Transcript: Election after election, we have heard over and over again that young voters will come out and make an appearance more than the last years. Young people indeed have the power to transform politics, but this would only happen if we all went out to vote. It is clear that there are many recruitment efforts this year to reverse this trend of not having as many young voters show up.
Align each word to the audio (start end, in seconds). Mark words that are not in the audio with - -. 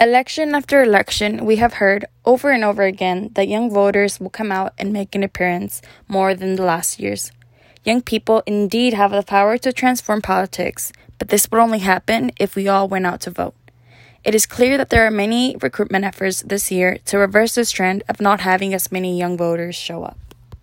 Election 0.00 0.54
after 0.54 0.80
election, 0.80 1.44
we 1.44 1.56
have 1.56 1.74
heard 1.74 2.04
over 2.24 2.52
and 2.52 2.62
over 2.62 2.84
again 2.84 3.30
that 3.34 3.48
young 3.48 3.68
voters 3.68 4.20
will 4.20 4.30
come 4.30 4.52
out 4.52 4.72
and 4.78 4.92
make 4.92 5.16
an 5.16 5.24
appearance 5.24 5.82
more 6.06 6.36
than 6.36 6.54
the 6.54 6.62
last 6.62 7.00
years. 7.00 7.32
Young 7.82 8.00
people 8.00 8.44
indeed 8.46 8.94
have 8.94 9.10
the 9.10 9.24
power 9.24 9.58
to 9.58 9.72
transform 9.72 10.22
politics, 10.22 10.92
but 11.18 11.30
this 11.30 11.50
would 11.50 11.60
only 11.60 11.80
happen 11.80 12.30
if 12.38 12.54
we 12.54 12.68
all 12.68 12.86
went 12.86 13.06
out 13.06 13.20
to 13.22 13.32
vote. 13.32 13.56
It 14.22 14.36
is 14.36 14.46
clear 14.46 14.78
that 14.78 14.90
there 14.90 15.04
are 15.04 15.10
many 15.10 15.56
recruitment 15.60 16.04
efforts 16.04 16.42
this 16.42 16.70
year 16.70 16.98
to 17.06 17.18
reverse 17.18 17.56
this 17.56 17.72
trend 17.72 18.04
of 18.08 18.20
not 18.20 18.38
having 18.38 18.74
as 18.74 18.92
many 18.92 19.18
young 19.18 19.36
voters 19.36 19.74
show 19.74 20.04
up. 20.04 20.27